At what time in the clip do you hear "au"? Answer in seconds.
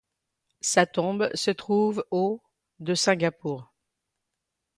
2.09-2.41